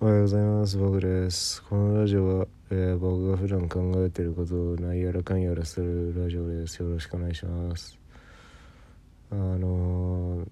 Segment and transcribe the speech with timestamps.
[0.00, 0.76] おはようございます。
[0.78, 1.60] 僕です。
[1.64, 6.76] このラジオは、えー僕が普段考えていることを何やらかんやらするラジオです。
[6.76, 7.98] よろしくお願いします。
[9.32, 10.48] あのー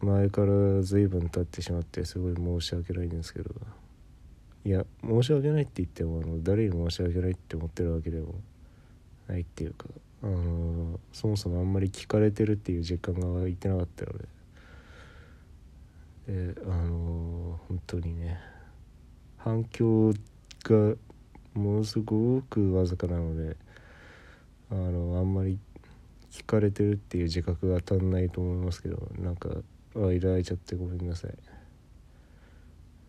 [0.00, 3.54] 前から随分経ってしまってすごい申し訳ないんですけど。
[4.64, 8.34] いや申し訳ないって言ってもあの誰に申し訳ないって思ってるわけでも
[9.28, 9.86] ないっていうか。
[10.24, 14.24] あのーそもそもあんまり聞かれてるっていう実感が湧いてなかったので。
[16.54, 18.40] であのー本当にね
[19.48, 20.12] 反響
[20.64, 20.94] が
[21.54, 23.56] ものすごくわずかなので
[24.70, 25.58] あのあんまり
[26.30, 29.48] 聞かれてるっていう自覚が足んないと思いますけどなんか
[29.96, 31.34] あいられちゃってごめんなさい、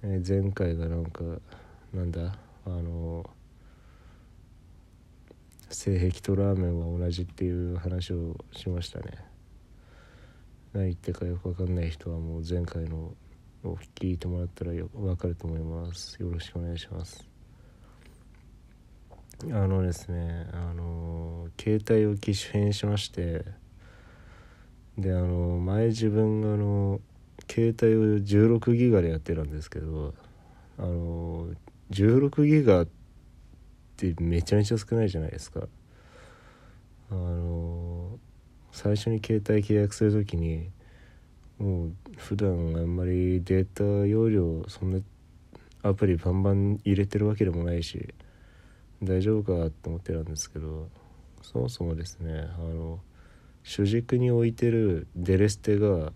[0.03, 1.23] え前回がなんか
[1.93, 3.29] なんだあの
[5.69, 9.11] 性癖とラーメンは同じっていう話をしましたね。
[10.71, 13.13] 何言ってかよくわかんない人はもう前回の
[13.63, 16.21] を聞いてもらったらよ分かると思います。
[16.21, 17.27] よろしくお願いします。
[19.43, 23.45] あのですねあの携帯を機種変しまして
[24.97, 26.99] であの前自分があの
[27.49, 30.13] 携帯を16ギガでやってたんですけど
[30.77, 31.47] あの
[31.91, 32.87] 16ギガっ
[33.95, 35.67] てめちゃめちゃ少ないじゃないですか。
[37.11, 38.19] あの
[38.71, 40.69] 最初に携帯契約する時に
[41.57, 42.53] もう普段あ
[42.83, 44.99] んまりデータ容量そんな
[45.81, 48.13] アプリバンバン入れてるわけでもないし
[49.01, 50.89] 大丈夫かと思ってたんですけど
[51.41, 52.99] そもそもですねあの
[53.63, 56.11] 主軸に置いてるデレステが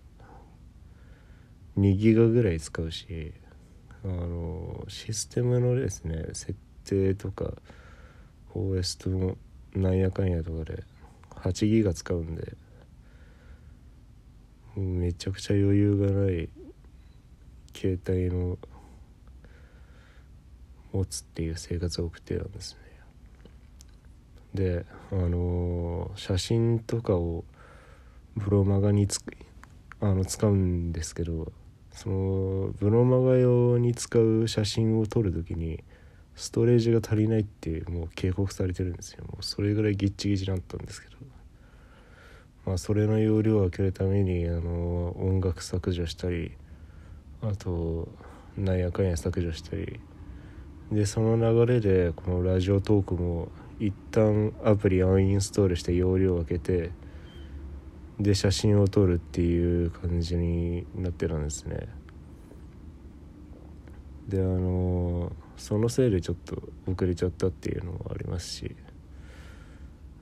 [1.78, 3.32] 2ギガぐらい使うし
[4.04, 7.54] あのシステムのですね設定とか
[8.54, 9.36] OS とも
[9.74, 10.84] なんやかんやとかで
[11.36, 12.52] 8ギガ使うんで
[14.76, 16.48] めちゃくちゃ余裕がない
[17.74, 18.58] 携帯の
[20.92, 22.78] 持つっていう生活を送ってたんですね。
[24.54, 27.44] であのー写真とかを
[28.36, 29.20] ブロマガにつ
[30.00, 31.52] あの使うんですけど
[31.90, 35.82] そのブロマガ用に使う写真を撮る時に
[36.36, 39.24] ストレージが足りないってもう警告されてるんですよ。
[39.24, 41.16] もうそれぐらいギッチギチだったんですけど。
[42.66, 46.52] まあそれの容量を空けるためにあの音楽削除したり
[47.42, 48.08] あと
[48.56, 50.00] なんやかんや削除したり
[50.90, 53.48] でその流れでこのラジオトークも
[53.80, 56.92] 一旦アプリアンインストールして容量を空けて
[58.20, 61.88] で写真を撮るっていう感じになってたんですね。
[64.28, 68.74] であのそのせいでちょっと遅れちゃったっていうのもありますし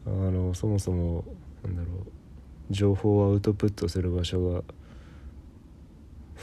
[0.07, 1.25] あのそもそも
[1.63, 2.22] なんだろう
[2.71, 4.63] 情報をアウトプットする場所が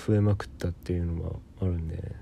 [0.07, 2.16] 増えまくったっていうのもあるんで、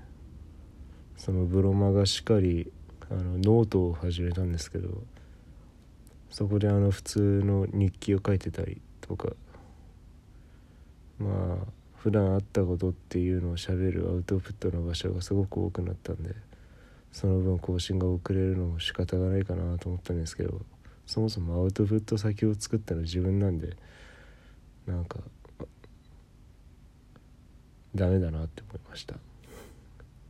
[1.16, 2.72] そのブロマがしっかり
[3.10, 5.02] あのノートを始めたんですけど
[6.30, 9.30] そこであの普通の日記を書いてたりとか
[11.18, 11.66] まあ
[11.96, 16.34] 普段あったことっていうのをしゃべるアウトプットの場所がすごく多くなったんで
[17.10, 20.60] その分更新が遅れるのも仕方がないかなと思ったんですけど
[21.08, 23.76] そもそもアウトプット先を作ったの自分なんで
[24.86, 25.18] なんか
[27.94, 29.14] ダメだなって思いました。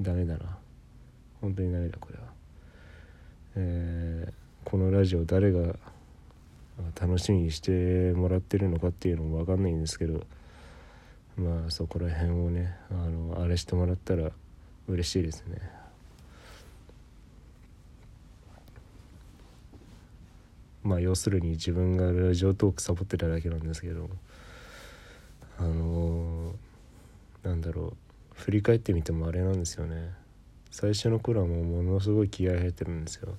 [0.00, 0.56] ダメだな。
[1.40, 2.24] 本当にダメだこれは。
[3.56, 4.32] えー
[4.64, 5.76] このラジオ誰が
[7.00, 10.26] 楽しみにしてもらってるのかっていうのも分かんないんですけど
[11.38, 14.30] まあそこら辺をねあのあれしてもらったら
[14.86, 15.77] 嬉しいですね。
[20.88, 24.08] まあ要するに自分がラジオトークサボってただけなんですけど
[25.58, 26.54] あの
[27.42, 27.92] なんだろ
[28.32, 30.12] う振り返ってみてもあれなんですよね。
[30.70, 33.34] 最初の頃はもうものすごい気合入ってるんですよ。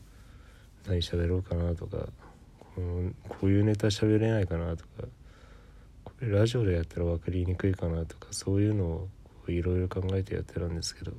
[0.85, 2.07] 何喋ろうかなとか
[2.75, 5.07] このこういうネタ喋れないかなとか
[6.03, 9.07] これラジオでやったら分かりにくいかなとかそういうのを
[9.47, 11.13] いろいろ考えてやってたんですけど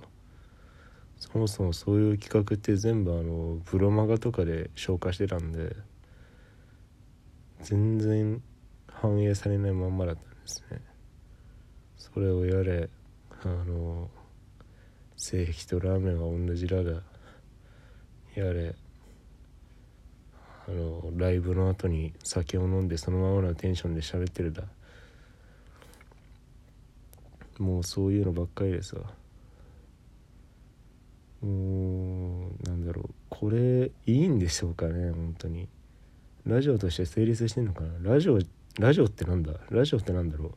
[1.18, 5.76] そもそもそういう企画って全部あのブロマガとかで消化してたんで
[7.62, 8.42] 全然
[8.88, 10.80] 反映されないまんまだったんですね。
[11.96, 12.88] それをやれ
[13.42, 14.10] あの
[15.16, 17.02] 性癖とラーメンは同じだだ
[18.34, 18.74] やれ
[20.66, 24.64] あのライブの後に酒を飲んでそのままのテンションで喋ってるだ。
[27.58, 29.02] もうそういうのばっかりですわ。
[31.42, 33.10] もうなんだろう。
[33.28, 35.68] これいいんでしょうかね本当に。
[36.50, 38.10] ラジオとして成立してんのかな？
[38.12, 38.38] ラジオ
[38.78, 39.52] ラジオってなんだ？
[39.70, 40.52] ラジオってなんだろう？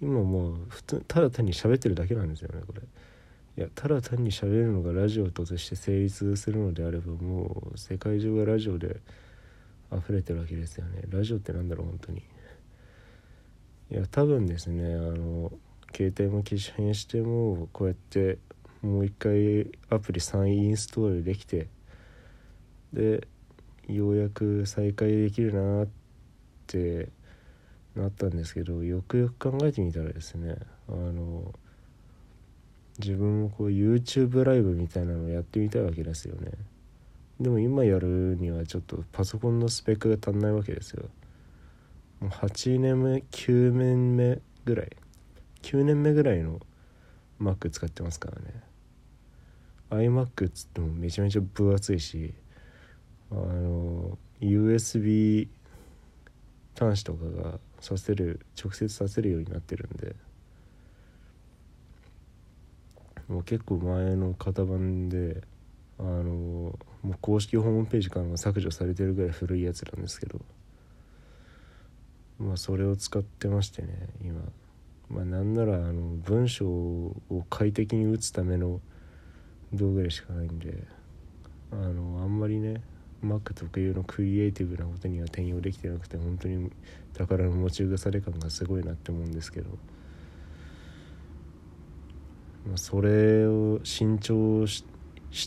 [0.00, 2.80] 今もう普通ただ単に喋ってるだけなんですよねこれ。
[3.56, 9.00] いやただ単に喋るのがラジオとして成立するのであればもう世界中がラジオで
[9.92, 11.02] 溢れてるわけですよね。
[11.08, 12.22] ラジオってなんだろう本当に。
[13.90, 15.52] いや多分ですねあの
[15.94, 18.38] 携帯も機種変してもこうやって
[18.82, 21.68] もう一回アプリ3インストールできて
[22.92, 23.28] で
[23.88, 25.88] ようやく再開できるなっ
[26.66, 27.08] て
[27.94, 30.56] なったんですけどよくよく考えてみたらですね
[30.88, 31.54] あの
[32.98, 36.52] 自分もこう YouTube ライブみたいなのをやってみたいわけですよね。
[37.40, 41.08] でも今やるにはちょっとパソコンのスペックが足んないわけですよ。
[42.20, 44.90] もう8年目9年目ぐらい。
[45.62, 46.60] 9年目ぐらいの
[47.40, 48.62] Mac 使ってますからね。
[49.90, 52.32] iMac っつってもめちゃめちゃ分厚いし
[53.42, 55.48] あの USB
[56.78, 60.16] 端子とかがさせる直接させるようになってるんで
[63.28, 65.42] もう結構前の型番で
[65.98, 70.40] あのもう公式ホームページからも削除されてるぐらい古いやつなんですけど
[72.38, 74.40] まあそれを使ってましてね今。
[75.10, 78.80] まあなんならあの文章を快適に打つための
[79.72, 80.82] 道具でしかないんで
[81.70, 82.82] あのあんまりね
[83.24, 86.70] Mac 特有のクリエイティブなことには転用できてなくて本当に
[87.14, 89.70] 宝の持ち腐れ感がすごいなって思うんですけど、
[92.66, 94.84] まあ、それを新調し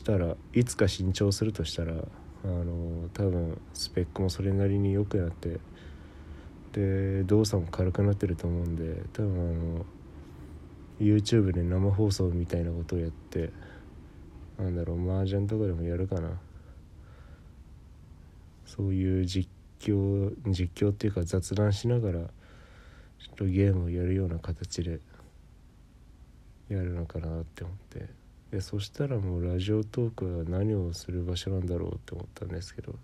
[0.03, 5.59] たらいつか新調するとしたらあの多分スペックもそれなりに良くなって
[6.73, 9.85] で動作も軽くなってると思うんで多分あの
[10.99, 13.51] YouTube で生放送みたいなことをやって
[14.57, 16.39] なんだろう麻雀とかでもやるかな。
[18.67, 19.49] そういう実
[19.79, 24.99] 況実況っていうか雑談しながらちょっとゲームをやるような形で
[26.69, 28.27] やるのかなって思って。
[28.51, 32.95] でそしたらもうラジオトークは何をする場所なんだろうって思ったんですけど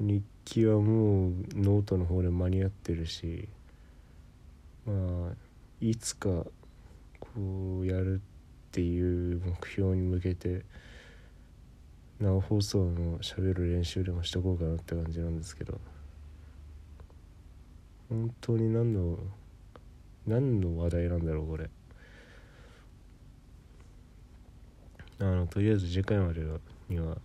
[0.00, 3.48] 日記はもうノートの方で間に合ってるし
[4.86, 4.92] ま
[5.30, 5.32] あ
[5.80, 6.28] いつか
[7.20, 8.18] こうやるっ
[8.72, 10.64] ていう目標に向けて
[12.20, 15.80] 生放送のしゃべる練習でもしとこうかなって感じなんですけど。
[18.08, 19.18] 本当に何の
[20.26, 21.68] 何の話題なんだろうこれ。
[25.20, 26.42] あのとりあえず次回まで
[26.88, 27.16] には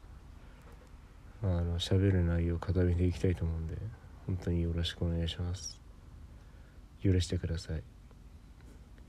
[1.43, 3.75] あの喋る内容を固めていきたいと思うんで
[4.27, 5.79] 本当によろしくお願いします。
[7.03, 7.83] 許してください。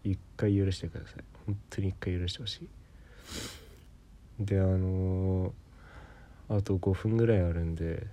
[0.04, 1.24] 一回許してください。
[1.46, 2.68] 本当に一回許してほし
[4.40, 4.44] い。
[4.44, 5.69] であのー
[6.50, 8.06] あと5分ぐらいあるんで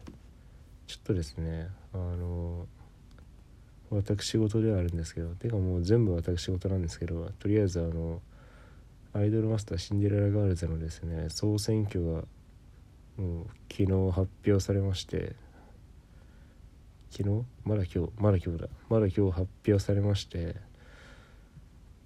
[0.85, 2.67] ちょっとですねあの
[3.89, 8.21] 私事ではあるんですけどてかもう全部私事なんですけどとりあえずあの
[9.13, 12.23] アイドルマスターシンデレラガールズのですね総選挙が
[13.17, 15.35] もう昨日発表されまして
[17.09, 17.43] 昨日？
[17.65, 18.11] まだ今日？
[18.17, 18.67] まだ今日だ。
[18.89, 20.55] まだ今日発表されまして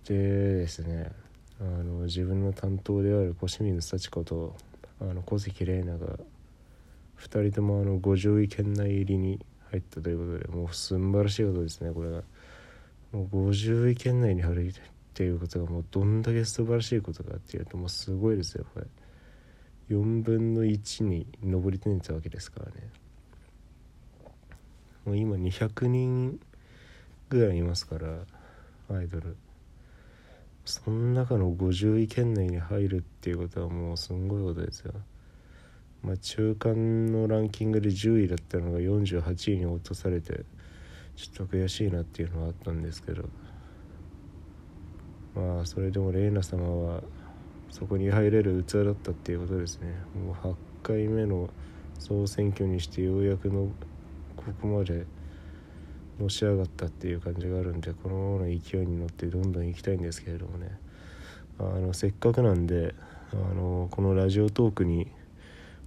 [0.07, 1.11] でですね
[1.59, 4.55] あの自分の担当である小清水幸子と
[5.01, 6.17] あの小関玲奈が
[7.19, 9.39] 2人ともあの50位圏内入りに
[9.71, 12.21] 入ったということでもう素晴らしいことですねこれが。
[13.11, 14.73] もう50位圏内に入るっ
[15.13, 18.87] ていうことがもうどんだけ素晴らしいことかっていうともうすごいですよこれ
[19.89, 22.71] 4分の1に上り詰めたわけですからね。
[25.05, 26.39] もう今200人
[27.27, 28.19] ぐらいいますから
[28.89, 29.35] アイドル。
[30.71, 34.93] その中の50位圏内に入るっていうことはもうすんごいことですよ。
[36.01, 40.45] まあ、中間のランキングで10位だったのが48位に落とされて
[41.15, 43.29] ちょっと悔しいなっていうのはあったんですけど
[45.35, 47.03] まあそれでも玲奈様は
[47.69, 51.49] そこに入れる器だったっていうことですねもう8回目の
[51.99, 53.69] 総選挙にしてようやくの
[54.35, 55.05] ここまで
[56.21, 60.77] のし上がったっていう感じがあるんでこのままの勢いに乗ってどんどん行きたいんですけれどもね。
[61.59, 62.95] あのせっかくなんで
[63.33, 65.11] あのこのラジオトークに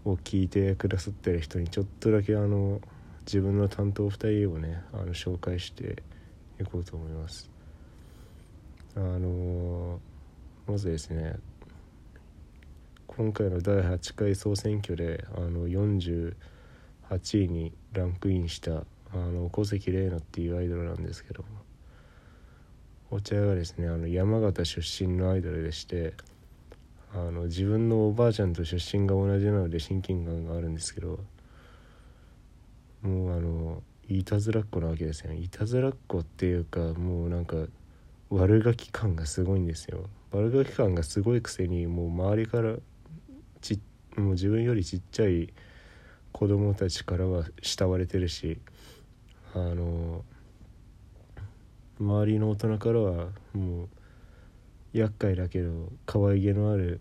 [0.05, 2.81] を聞いてくださってる人にちょっとだけあの
[3.27, 6.03] 自分の担当2人をねあの紹介して
[6.61, 7.51] いこうと思います。
[8.97, 9.99] あの
[10.67, 11.37] まずですね
[13.09, 16.35] 今回の第8回総選挙であの48
[17.47, 21.43] 位にランクインしたあの小関玲奈っていうアイドルなんですけど。
[21.43, 21.49] も
[23.11, 26.15] こちらがですねあの山形出身のアイドルでして。
[27.17, 31.21] あの自分のおばあちゃんと出身が同じなので親近感があるんですけど。
[33.03, 35.39] もうあのいたずらっ子なわけですよね。
[35.39, 37.57] いたずらっ子っていうかもうなんか
[38.31, 40.09] 悪ガキ感がすごいんですよ。
[40.33, 42.77] 悪ガキ感がすごいくせにもう周りから
[43.61, 43.79] ち
[44.17, 45.53] もう自分よりちっちゃい
[46.33, 48.59] 子供たちからは慕われてるし。
[49.55, 50.25] あの
[52.01, 53.89] 周りの大人からはもう
[54.93, 57.01] 厄介だけど可愛げのある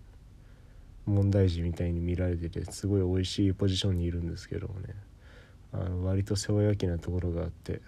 [1.06, 4.96] 問題児みたいに見られててすごい美味しいポジションにいるんですけどもね。
[5.74, 7.82] あの割と世話焼きなところがあって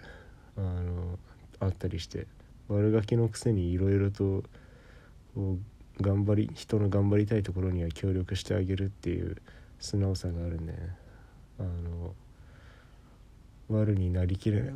[0.56, 1.18] あの
[1.60, 2.26] あったりして
[2.68, 4.42] 悪ガキのくせにいろいろと
[6.00, 9.36] 頑張り人の頑張りたいところには協力してあげるっていう
[9.78, 10.96] 素直さがあるんで、ね、
[11.60, 12.14] あの
[13.68, 14.74] 悪になりきれない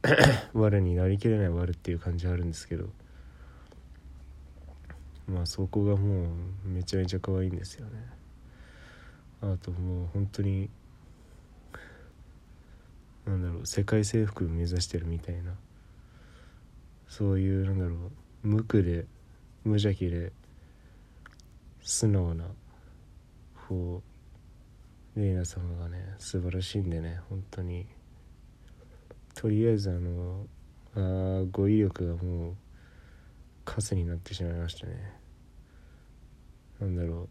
[0.54, 2.88] 悪になりきれない悪っていう感じあるんですけど
[5.26, 6.32] まあそこがも
[6.64, 8.22] うめちゃめちゃ可愛いんですよね。
[9.40, 10.70] あともう本当に
[13.26, 15.54] なんだろう世界征服目指してるみたいな
[17.08, 17.94] そういうなんだろ
[18.44, 19.06] う無垢で
[19.64, 20.32] 無邪気で
[21.82, 22.46] 素直な
[23.68, 24.02] こ
[25.16, 27.86] うレイナ様がね素晴らしいんでね本当に。
[29.34, 30.46] とりあえずあの
[30.94, 32.54] あ語彙力がもう
[33.64, 35.12] カスになってしまいましたね。
[36.80, 37.28] なんだろう。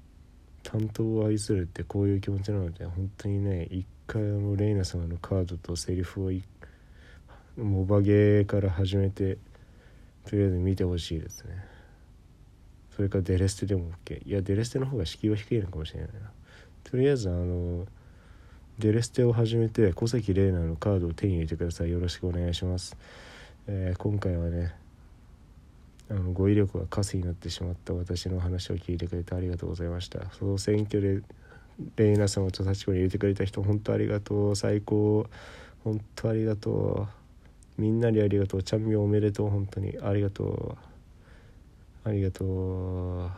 [0.63, 6.31] 担当を愛するってこういう気持ちなので本当にね一回あのレイナ様のカードとセリフを
[7.58, 9.38] モバゲーから始めて
[10.25, 11.65] とりあえず見てほしいですね。
[12.96, 16.31] それかデレステでも OK いやデレステの方が敷居は低いのかもしれないな。
[16.84, 17.86] とりあえずあの
[18.80, 21.92] デレステを始めて小関玲奈のカードを手に入れてください。
[21.92, 22.98] よろしくお願いします、
[23.68, 24.74] えー、今回はね
[26.10, 30.20] あの語彙力がカスになってしまった私の話を聞いてくれてありがとうございました。
[30.32, 31.22] その選挙で
[31.96, 34.56] レイナ様と幸子に入れてくれた人本当ありがとう。
[34.56, 35.25] 最高。
[35.84, 37.08] 本当ありがと
[37.78, 37.82] う。
[37.82, 38.63] みんなにありがとう。
[38.63, 39.50] チャンミョおめでとう。
[39.50, 40.78] 本当にありがと
[42.06, 42.10] う。
[42.10, 43.32] ありがとう。